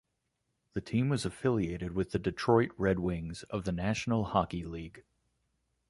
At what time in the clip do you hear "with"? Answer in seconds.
1.93-2.09